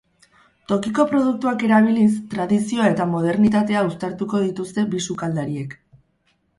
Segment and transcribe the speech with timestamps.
[0.71, 5.83] Tokiko produktuak erabiliz, tradizioa eta modernitatea uztartuko dituzte bi sukaldariek.